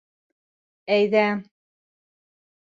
Әйҙә... 0.95 1.27